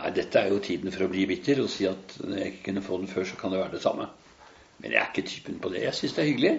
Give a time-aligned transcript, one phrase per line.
[0.00, 2.66] Nei, dette er jo tiden for å bli bitter og si at når jeg ikke
[2.70, 4.06] kunne få den før, så kan det være det samme.
[4.80, 5.82] Men jeg er ikke typen på det.
[5.84, 6.52] Jeg syns det er hyggelig.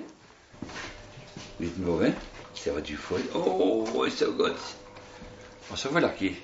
[1.61, 2.11] Liten Våge,
[2.57, 3.23] se hva du får.
[3.33, 4.67] Å, så godt.
[5.71, 6.35] Og så var Lucky.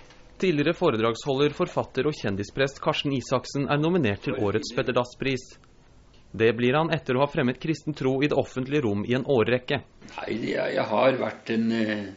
[0.42, 5.46] Tidligere foredragsholder, forfatter og kjendisprest Karsten Isaksen er nominert til årets Petter Dass-pris.
[6.38, 9.26] Det blir han etter å ha fremmet kristen tro i det offentlige rom i en
[9.26, 9.80] årrekke.
[10.16, 12.10] Nei, jeg, jeg har vært en eh,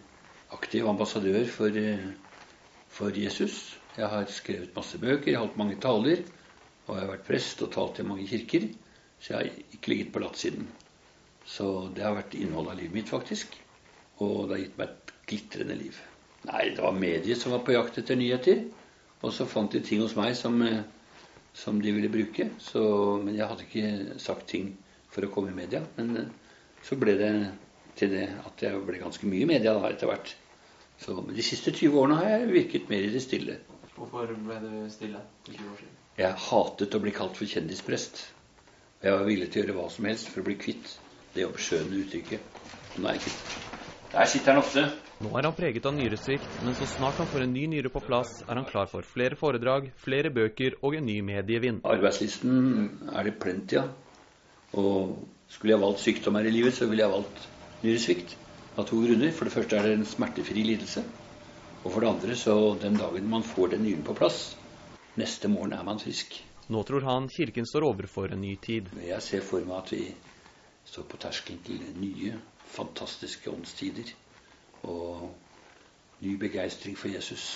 [0.56, 2.08] aktiv ambassadør for, eh,
[2.92, 3.79] for Jesus.
[3.98, 6.22] Jeg har skrevet masse bøker, jeg har holdt mange taler.
[6.86, 8.68] Og jeg har vært prest og talt i mange kirker.
[9.20, 10.68] Så jeg har ikke ligget på latsiden.
[11.46, 13.56] Så det har vært innholdet av livet mitt, faktisk.
[14.22, 15.98] Og det har gitt meg et glitrende liv.
[16.48, 18.62] Nei, det var mediet som var på jakt etter nyheter.
[19.20, 20.84] Og så fant de ting hos meg som, eh,
[21.52, 22.48] som de ville bruke.
[22.62, 22.82] Så,
[23.24, 24.72] men jeg hadde ikke sagt ting
[25.10, 25.82] for å komme i media.
[25.98, 26.30] Men eh,
[26.86, 27.32] så ble det
[27.98, 30.32] til det at jeg ble ganske mye i media da etter hvert.
[31.00, 33.58] Så de siste 20 årene har jeg virket mer i det stille.
[34.00, 35.96] Hvorfor ble du stille for 20 år siden?
[36.16, 38.22] Jeg hatet å bli kalt for kjendisprest.
[39.00, 40.94] Og jeg var villig til å gjøre hva som helst for å bli kvitt
[41.34, 42.62] det obskjønne uttrykket.
[42.96, 43.58] Nå er jeg kvitt.
[44.14, 44.86] Der sitter han ofte.
[45.20, 48.00] Nå er han preget av nyresvikt, men så snart han får en ny nyre på
[48.06, 51.84] plass, er han klar for flere foredrag, flere bøker og en ny medievind.
[51.84, 53.92] Arbeidslisten er det plenty av.
[54.80, 55.18] Og
[55.52, 57.50] skulle jeg valgt sykdom her i livet, så ville jeg valgt
[57.84, 58.38] nyresvikt.
[58.80, 59.34] Av to grunner.
[59.36, 61.04] For det første er det en smertefri lidelse.
[61.84, 64.56] Og for det andre, så den dagen man får den nyren på plass,
[65.16, 66.36] neste morgen er man frisk.
[66.70, 68.92] Nå tror han kirken står overfor en ny tid.
[69.02, 70.02] Jeg ser for meg at vi
[70.86, 72.36] står på terskelen til nye,
[72.70, 74.12] fantastiske åndstider
[74.82, 75.30] og
[76.20, 77.48] ny begeistring for Jesus.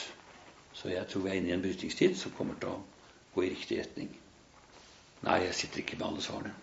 [0.72, 2.83] Så jeg tror vi er inne i en brytningstid som kommer til å
[3.36, 4.11] gå i riktig retning.
[5.25, 6.55] Nei, jeg sitter ikke med alle svarene.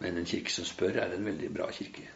[0.00, 2.06] Men en kirke som spør, er en veldig bra kirke.